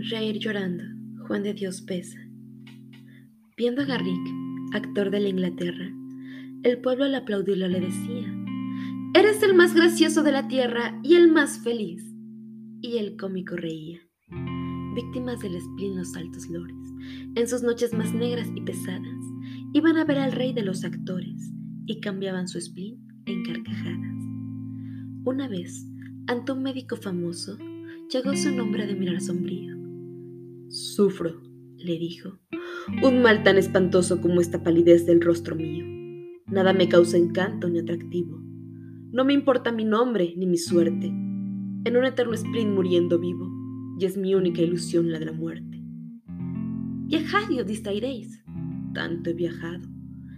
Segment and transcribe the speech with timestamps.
[0.00, 0.84] Reír llorando,
[1.26, 2.20] Juan de Dios pesa.
[3.56, 4.28] Viendo a Garrick,
[4.72, 5.90] actor de la Inglaterra,
[6.62, 8.32] el pueblo le aplaudió y le decía,
[9.14, 12.04] Eres el más gracioso de la tierra y el más feliz.
[12.80, 13.98] Y el cómico reía.
[14.94, 16.76] Víctimas del spleen los altos lores,
[17.34, 19.18] en sus noches más negras y pesadas,
[19.72, 21.52] iban a ver al rey de los actores
[21.86, 24.16] y cambiaban su spleen en carcajadas.
[25.24, 25.84] Una vez,
[26.28, 27.58] ante un médico famoso,
[28.12, 29.77] llegó su nombre de mirar sombrío.
[30.68, 31.40] Sufro,
[31.76, 32.38] le dijo,
[33.02, 35.84] un mal tan espantoso como esta palidez del rostro mío.
[36.46, 38.38] Nada me causa encanto ni atractivo.
[39.10, 41.06] No me importa mi nombre ni mi suerte.
[41.06, 43.50] En un eterno sprint muriendo vivo,
[43.98, 45.82] y es mi única ilusión la de la muerte.
[47.06, 48.44] Viajad y os.
[48.92, 49.88] Tanto he viajado.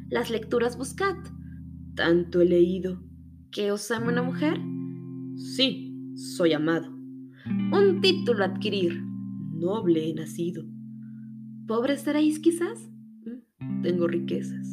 [0.08, 1.16] Las lecturas buscad.
[1.96, 3.02] Tanto he leído.
[3.50, 4.60] ¿Que os ame una mujer?
[5.36, 6.88] Sí, soy amado.
[7.72, 9.09] Un título adquirir.
[9.60, 10.64] Noble he nacido.
[11.66, 12.90] ¿Pobre seréis quizás?
[13.24, 14.66] Mm, tengo riquezas.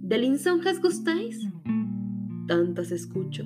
[0.00, 1.46] ¿De lisonjas gustáis?
[2.50, 3.44] tantas escucho.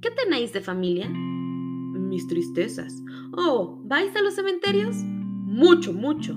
[0.00, 1.08] ¿Qué tenéis de familia?
[1.08, 2.92] Mis tristezas.
[3.32, 4.96] Oh, ¿vais a los cementerios?
[5.04, 6.36] Mucho, mucho.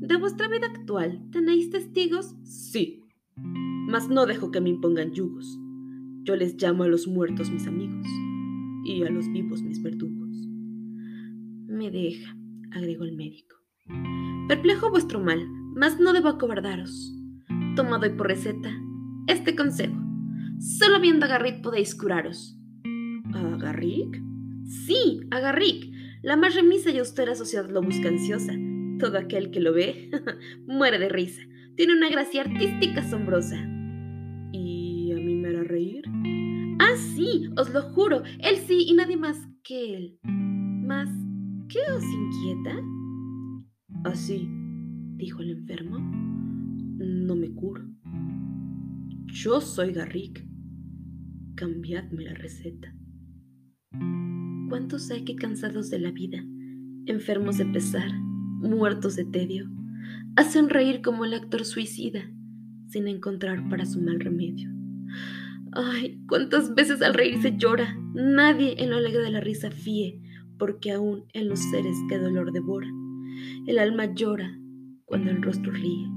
[0.00, 2.34] ¿De vuestra vida actual tenéis testigos?
[2.42, 3.04] Sí.
[3.36, 5.58] Mas no dejo que me impongan yugos.
[6.24, 8.06] Yo les llamo a los muertos mis amigos
[8.84, 10.27] y a los vivos mis verdugos.
[11.78, 12.36] Me deja,
[12.72, 13.54] agregó el médico.
[14.48, 17.14] Perplejo vuestro mal, mas no debo acobardaros.
[17.76, 18.68] Tomad hoy por receta
[19.28, 19.94] este consejo.
[20.58, 22.58] Solo viendo a Garrick podéis curaros.
[23.32, 24.20] ¿A Garrick?
[24.64, 25.88] Sí, a Garrick,
[26.22, 28.54] la más remisa y austera sociedad lo busca ansiosa.
[28.98, 30.10] Todo aquel que lo ve
[30.66, 31.42] muere de risa.
[31.76, 33.56] Tiene una gracia artística asombrosa.
[34.52, 36.02] ¿Y a mí me hará reír?
[36.80, 38.24] Ah, sí, os lo juro.
[38.40, 40.18] Él sí y nadie más que él.
[40.24, 41.08] ¿Más
[41.68, 42.82] qué os inquieta?
[44.04, 44.48] Así,
[45.16, 47.84] dijo el enfermo, no me curo.
[49.26, 50.46] Yo soy Garrick
[51.54, 52.94] cambiadme la receta.
[54.68, 56.38] ¿Cuántos hay que cansados de la vida,
[57.06, 59.68] enfermos de pesar, muertos de tedio,
[60.36, 62.30] hacen reír como el actor suicida,
[62.86, 64.70] sin encontrar para su mal remedio?
[65.72, 70.22] Ay, cuántas veces al reír se llora, nadie en lo alegre de la risa fíe,
[70.58, 72.88] porque aún en los seres que dolor devora,
[73.66, 74.58] el alma llora
[75.04, 76.08] cuando el rostro ríe.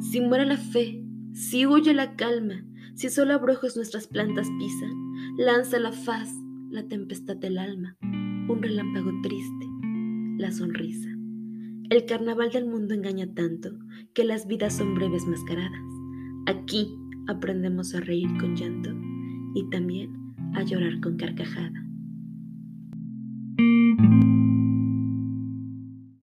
[0.00, 2.64] Si muere la fe, si huye la calma,
[2.94, 4.92] si solo abrojos nuestras plantas pisan,
[5.36, 6.30] lanza la faz
[6.70, 9.66] la tempestad del alma, un relámpago triste,
[10.38, 11.10] la sonrisa.
[11.90, 13.70] El carnaval del mundo engaña tanto
[14.14, 15.82] que las vidas son breves mascaradas.
[16.46, 16.96] Aquí
[17.26, 18.90] aprendemos a reír con llanto
[19.54, 21.83] y también a llorar con carcajadas.